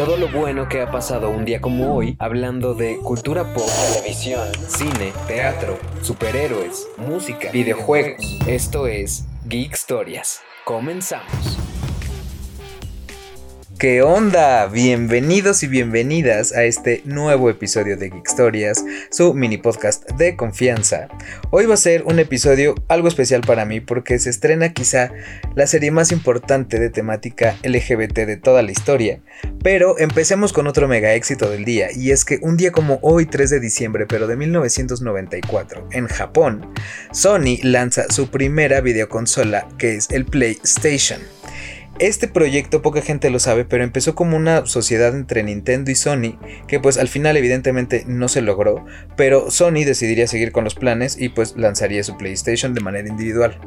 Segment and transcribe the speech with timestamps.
[0.00, 4.48] Todo lo bueno que ha pasado un día como hoy, hablando de cultura pop, televisión,
[4.66, 8.38] cine, teatro, superhéroes, música, videojuegos.
[8.46, 10.40] Esto es Geek Historias.
[10.64, 11.59] Comenzamos.
[13.80, 14.66] ¿Qué onda?
[14.66, 21.08] Bienvenidos y bienvenidas a este nuevo episodio de Geek Stories, su mini podcast de confianza.
[21.48, 25.12] Hoy va a ser un episodio algo especial para mí porque se estrena quizá
[25.54, 29.22] la serie más importante de temática LGBT de toda la historia.
[29.62, 33.24] Pero empecemos con otro mega éxito del día y es que un día como hoy
[33.24, 36.70] 3 de diciembre pero de 1994 en Japón,
[37.12, 41.39] Sony lanza su primera videoconsola que es el PlayStation.
[42.00, 46.38] Este proyecto poca gente lo sabe, pero empezó como una sociedad entre Nintendo y Sony,
[46.66, 48.86] que pues al final evidentemente no se logró,
[49.18, 53.60] pero Sony decidiría seguir con los planes y pues lanzaría su PlayStation de manera individual.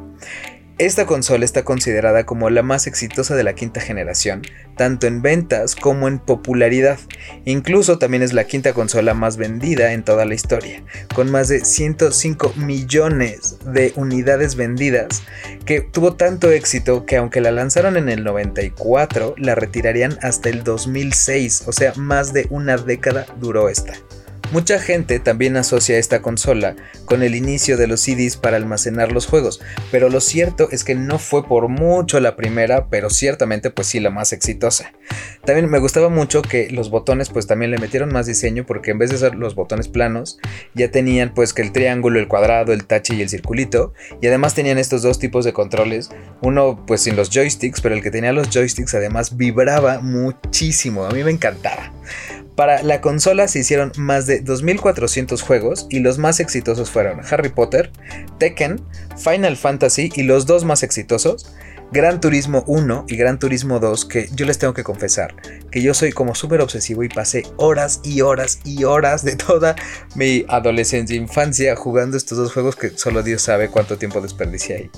[0.76, 4.42] Esta consola está considerada como la más exitosa de la quinta generación,
[4.76, 6.98] tanto en ventas como en popularidad.
[7.44, 10.82] Incluso también es la quinta consola más vendida en toda la historia,
[11.14, 15.22] con más de 105 millones de unidades vendidas,
[15.64, 20.64] que tuvo tanto éxito que aunque la lanzaron en el 94, la retirarían hasta el
[20.64, 23.92] 2006, o sea, más de una década duró esta.
[24.54, 29.26] Mucha gente también asocia esta consola con el inicio de los CDs para almacenar los
[29.26, 29.60] juegos,
[29.90, 33.98] pero lo cierto es que no fue por mucho la primera, pero ciertamente pues sí
[33.98, 34.92] la más exitosa.
[35.44, 38.98] También me gustaba mucho que los botones pues también le metieron más diseño porque en
[38.98, 40.38] vez de ser los botones planos,
[40.72, 44.54] ya tenían pues que el triángulo, el cuadrado, el touch y el circulito, y además
[44.54, 46.10] tenían estos dos tipos de controles,
[46.42, 51.10] uno pues sin los joysticks, pero el que tenía los joysticks además vibraba muchísimo, a
[51.10, 51.90] mí me encantaba.
[52.56, 57.48] Para la consola se hicieron más de 2.400 juegos y los más exitosos fueron Harry
[57.48, 57.90] Potter,
[58.38, 58.80] Tekken,
[59.16, 61.52] Final Fantasy y los dos más exitosos,
[61.90, 65.34] Gran Turismo 1 y Gran Turismo 2, que yo les tengo que confesar
[65.74, 69.74] que yo soy como súper obsesivo y pasé horas y horas y horas de toda
[70.14, 74.76] mi adolescencia e infancia jugando estos dos juegos que solo Dios sabe cuánto tiempo desperdicié
[74.76, 74.90] ahí.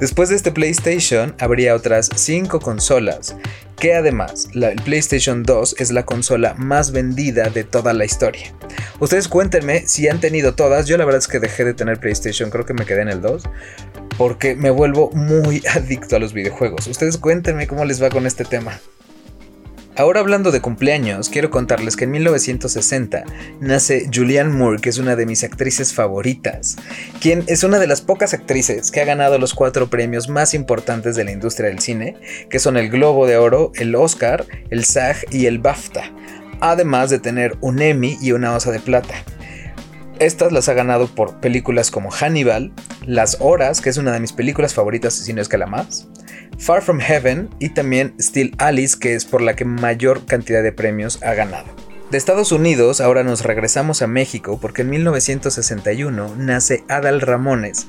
[0.00, 3.36] Después de este PlayStation habría otras 5 consolas
[3.78, 8.54] que además el PlayStation 2 es la consola más vendida de toda la historia.
[9.00, 12.50] Ustedes cuéntenme si han tenido todas, yo la verdad es que dejé de tener PlayStation,
[12.50, 13.44] creo que me quedé en el 2,
[14.16, 16.86] porque me vuelvo muy adicto a los videojuegos.
[16.86, 18.80] Ustedes cuéntenme cómo les va con este tema.
[19.98, 23.24] Ahora hablando de cumpleaños, quiero contarles que en 1960
[23.58, 26.76] nace Julianne Moore, que es una de mis actrices favoritas,
[27.20, 31.16] quien es una de las pocas actrices que ha ganado los cuatro premios más importantes
[31.16, 32.14] de la industria del cine,
[32.48, 36.12] que son el Globo de Oro, el Oscar, el SAG y el BAFTA,
[36.60, 39.14] además de tener un Emmy y una Osa de Plata.
[40.20, 42.72] Estas las ha ganado por películas como Hannibal,
[43.04, 46.06] Las Horas, que es una de mis películas favoritas, si no es que la más,
[46.58, 50.72] Far From Heaven y también Still Alice, que es por la que mayor cantidad de
[50.72, 51.66] premios ha ganado.
[52.10, 57.86] De Estados Unidos ahora nos regresamos a México porque en 1961 nace Adal Ramones,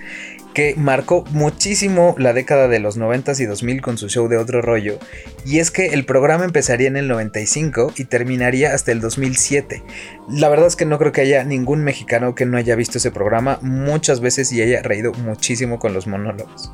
[0.53, 4.61] que marcó muchísimo la década de los 90 y 2000 con su show de otro
[4.61, 4.97] rollo,
[5.45, 9.83] y es que el programa empezaría en el 95 y terminaría hasta el 2007.
[10.29, 13.11] La verdad es que no creo que haya ningún mexicano que no haya visto ese
[13.11, 16.71] programa muchas veces y haya reído muchísimo con los monólogos.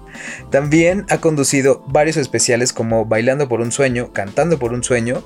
[0.52, 5.24] También ha conducido varios especiales como Bailando por un sueño, Cantando por un sueño,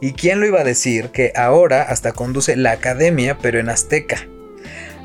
[0.00, 4.26] y quién lo iba a decir que ahora hasta conduce la academia pero en azteca.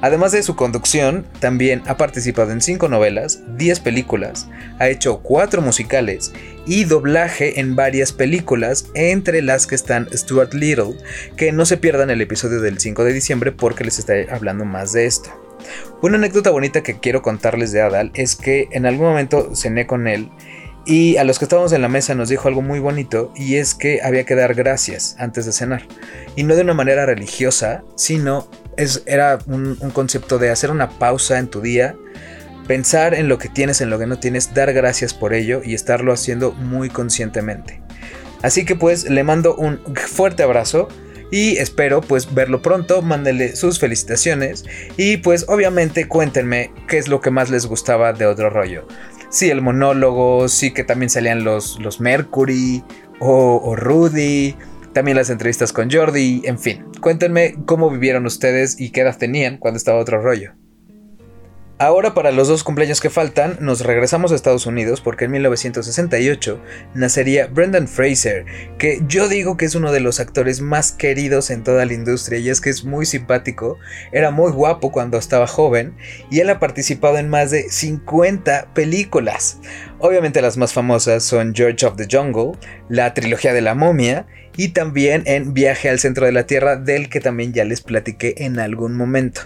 [0.01, 4.47] Además de su conducción, también ha participado en 5 novelas, 10 películas,
[4.79, 6.33] ha hecho 4 musicales
[6.65, 10.97] y doblaje en varias películas, entre las que están Stuart Little,
[11.37, 14.93] que no se pierdan el episodio del 5 de diciembre porque les estaré hablando más
[14.93, 15.29] de esto.
[16.01, 20.07] Una anécdota bonita que quiero contarles de Adal es que en algún momento cené con
[20.07, 20.29] él
[20.85, 23.73] y a los que estábamos en la mesa nos dijo algo muy bonito y es
[23.73, 25.87] que había que dar gracias antes de cenar.
[26.35, 31.39] Y no de una manera religiosa, sino es, era un, concepto de hacer una pausa
[31.39, 31.95] en tu día,
[32.67, 35.73] pensar en lo que tienes, en lo que no tienes, dar gracias por ello y
[35.73, 37.81] estarlo haciendo muy conscientemente.
[38.41, 40.87] Así que pues le mando un fuerte abrazo
[41.31, 44.65] y espero pues verlo pronto, mándenle sus felicitaciones
[44.97, 48.85] y pues obviamente cuéntenme qué es lo que más les gustaba de otro rollo
[49.35, 52.83] sí, el monólogo, sí que también salían los, los Mercury
[53.19, 54.55] o, Rudy,
[54.95, 56.85] también las entrevistas con Jordi, en fin.
[57.01, 60.53] Cuéntenme cómo vivieron ustedes y qué edad tenían cuando estaba otro rollo.
[61.77, 66.63] Ahora para los dos cumpleaños que faltan, nos regresamos a Estados Unidos porque en 1968
[66.93, 68.45] nacería Brendan Fraser,
[68.77, 72.39] que yo digo que es uno de los actores más queridos en toda la industria
[72.39, 73.77] y es que es muy simpático,
[74.13, 75.97] era muy guapo cuando estaba joven
[76.31, 79.59] y él ha participado en más de 50 películas.
[79.99, 82.53] Obviamente las más famosas son George of the Jungle,
[82.87, 87.09] la trilogía de la momia y también en Viaje al centro de la Tierra del
[87.09, 89.41] que también ya les platiqué en algún momento.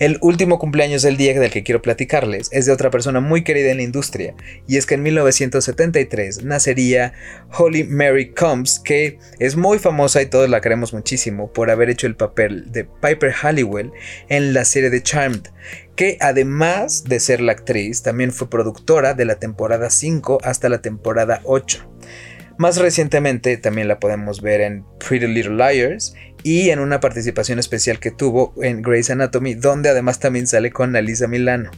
[0.00, 3.70] El último cumpleaños del día del que quiero platicarles es de otra persona muy querida
[3.70, 4.34] en la industria,
[4.66, 7.12] y es que en 1973 nacería
[7.52, 12.06] Holly Mary Combs, que es muy famosa y todos la queremos muchísimo por haber hecho
[12.06, 13.92] el papel de Piper Halliwell
[14.30, 15.48] en la serie de Charmed,
[15.96, 20.80] que además de ser la actriz, también fue productora de la temporada 5 hasta la
[20.80, 21.86] temporada 8.
[22.60, 27.98] Más recientemente también la podemos ver en Pretty Little Liars y en una participación especial
[27.98, 31.70] que tuvo en Grey's Anatomy, donde además también sale con Alisa Milano.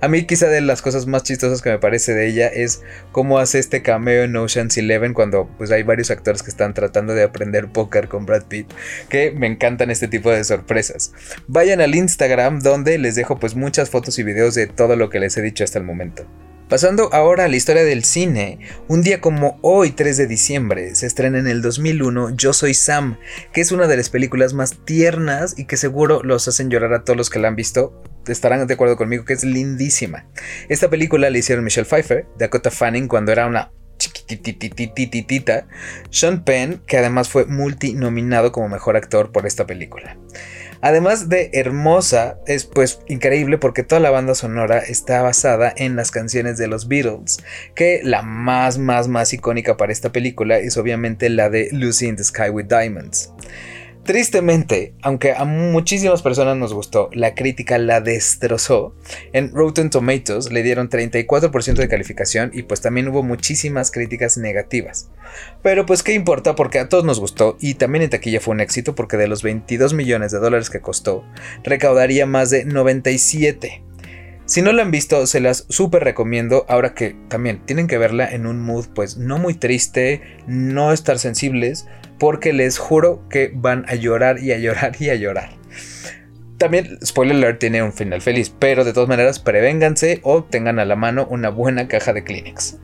[0.00, 2.82] A mí quizá de las cosas más chistosas que me parece de ella es
[3.12, 7.14] cómo hace este cameo en Ocean's Eleven cuando pues hay varios actores que están tratando
[7.14, 8.68] de aprender póker con Brad Pitt,
[9.08, 11.12] que me encantan este tipo de sorpresas.
[11.46, 15.20] Vayan al Instagram donde les dejo pues muchas fotos y videos de todo lo que
[15.20, 16.26] les he dicho hasta el momento.
[16.68, 18.58] Pasando ahora a la historia del cine,
[18.88, 23.18] un día como hoy, 3 de diciembre, se estrena en el 2001 Yo Soy Sam,
[23.52, 27.04] que es una de las películas más tiernas y que seguro los hacen llorar a
[27.04, 28.02] todos los que la han visto.
[28.26, 30.26] Estarán de acuerdo conmigo que es lindísima.
[30.68, 35.68] Esta película la hicieron Michelle Pfeiffer, Dakota Fanning cuando era una chiquititititita,
[36.10, 40.16] Sean Penn, que además fue multinominado como mejor actor por esta película.
[40.80, 46.10] Además de hermosa, es pues increíble porque toda la banda sonora está basada en las
[46.10, 47.38] canciones de los Beatles,
[47.74, 52.16] que la más más más icónica para esta película es obviamente la de Lucy in
[52.16, 53.32] the Sky with Diamonds.
[54.06, 58.94] Tristemente, aunque a muchísimas personas nos gustó, la crítica la destrozó.
[59.32, 65.10] En Rotten Tomatoes le dieron 34% de calificación y pues también hubo muchísimas críticas negativas.
[65.60, 68.60] Pero pues qué importa porque a todos nos gustó y también en taquilla fue un
[68.60, 71.24] éxito porque de los 22 millones de dólares que costó,
[71.64, 73.82] recaudaría más de 97.
[74.44, 76.64] Si no la han visto, se las súper recomiendo.
[76.68, 81.18] Ahora que también tienen que verla en un mood, pues no muy triste, no estar
[81.18, 81.88] sensibles,
[82.18, 85.50] porque les juro que van a llorar y a llorar y a llorar.
[86.58, 90.86] También, spoiler alert, tiene un final feliz, pero de todas maneras, prevénganse o tengan a
[90.86, 92.78] la mano una buena caja de Kleenex.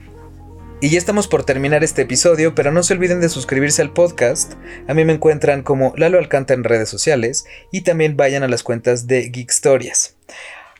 [0.82, 4.54] Y ya estamos por terminar este episodio, pero no se olviden de suscribirse al podcast.
[4.88, 8.64] A mí me encuentran como Lalo Alcanta en redes sociales y también vayan a las
[8.64, 10.16] cuentas de Geek Stories.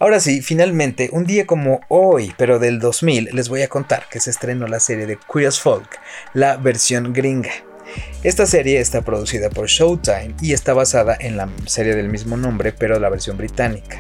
[0.00, 4.18] Ahora sí, finalmente, un día como hoy, pero del 2000, les voy a contar que
[4.18, 6.00] se estrenó la serie de Queer Folk,
[6.34, 7.52] la versión gringa.
[8.22, 12.72] Esta serie está producida por Showtime y está basada en la serie del mismo nombre,
[12.72, 13.98] pero la versión británica.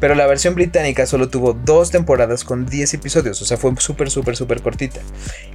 [0.00, 4.10] Pero la versión británica solo tuvo dos temporadas con 10 episodios, o sea, fue súper,
[4.10, 5.00] súper, súper cortita.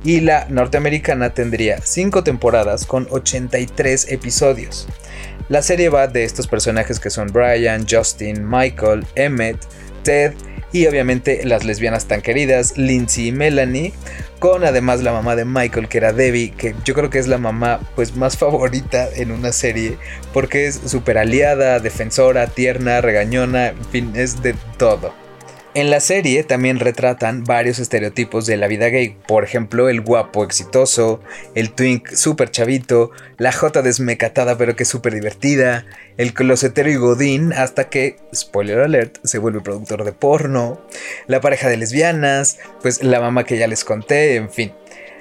[0.06, 4.88] Y la norteamericana tendría 5 temporadas con 83 episodios.
[5.50, 9.58] La serie va de estos personajes que son Brian, Justin, Michael, Emmett,
[10.04, 10.34] Ted
[10.72, 13.94] y obviamente las lesbianas tan queridas, Lindsay y Melanie,
[14.40, 17.38] con además la mamá de Michael que era Debbie, que yo creo que es la
[17.38, 19.98] mamá pues más favorita en una serie
[20.34, 25.27] porque es súper aliada, defensora, tierna, regañona, en fin, es de todo.
[25.78, 30.44] En la serie también retratan varios estereotipos de la vida gay, por ejemplo el guapo
[30.44, 31.22] exitoso,
[31.54, 35.86] el twink super chavito, la jota desmecatada pero que es súper divertida,
[36.18, 40.82] el closetero y godín hasta que, spoiler alert, se vuelve productor de porno,
[41.28, 44.74] la pareja de lesbianas, pues la mamá que ya les conté, en fin.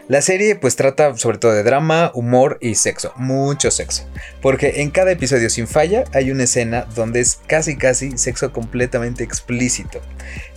[0.08, 4.08] La serie pues trata sobre todo de drama, humor y sexo, mucho sexo,
[4.40, 9.24] porque en cada episodio sin falla hay una escena donde es casi casi sexo completamente
[9.24, 10.00] explícito.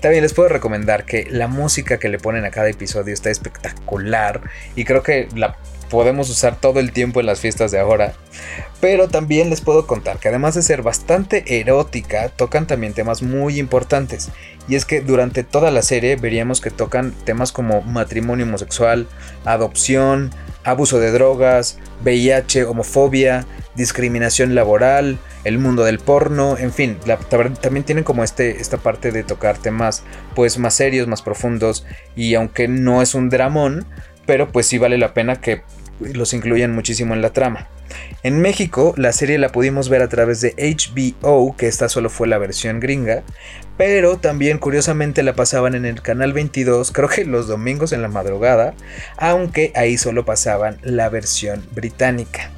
[0.01, 4.41] También les puedo recomendar que la música que le ponen a cada episodio está espectacular
[4.75, 5.57] y creo que la
[5.89, 8.13] podemos usar todo el tiempo en las fiestas de ahora.
[8.79, 13.59] Pero también les puedo contar que además de ser bastante erótica, tocan también temas muy
[13.59, 14.29] importantes.
[14.67, 19.07] Y es que durante toda la serie veríamos que tocan temas como matrimonio homosexual,
[19.43, 20.31] adopción,
[20.63, 26.97] abuso de drogas, VIH, homofobia, discriminación laboral, el mundo del porno, en fin,
[27.61, 30.03] también tienen como este, esta parte de tocar temas
[30.35, 33.85] pues más serios, más profundos y aunque no es un dramón,
[34.25, 35.63] pero pues sí vale la pena que
[35.99, 37.67] los incluyen muchísimo en la trama.
[38.23, 42.27] En México, la serie la pudimos ver a través de HBO, que esta solo fue
[42.27, 43.23] la versión gringa,
[43.77, 48.09] pero también curiosamente la pasaban en el canal 22, creo que los domingos en la
[48.09, 48.73] madrugada,
[49.17, 52.51] aunque ahí solo pasaban la versión británica.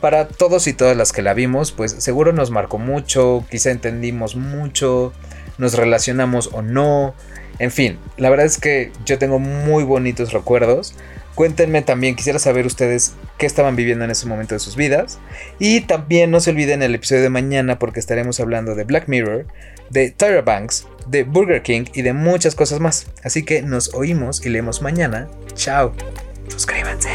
[0.00, 4.36] Para todos y todas las que la vimos, pues seguro nos marcó mucho, quizá entendimos
[4.36, 5.12] mucho,
[5.58, 7.14] nos relacionamos o no.
[7.58, 10.94] En fin, la verdad es que yo tengo muy bonitos recuerdos.
[11.36, 15.18] Cuéntenme también, quisiera saber ustedes qué estaban viviendo en ese momento de sus vidas.
[15.58, 19.46] Y también no se olviden el episodio de mañana porque estaremos hablando de Black Mirror,
[19.90, 23.06] de Tyra Banks, de Burger King y de muchas cosas más.
[23.22, 25.28] Así que nos oímos y leemos mañana.
[25.54, 25.92] Chao.
[26.48, 27.10] Suscríbanse.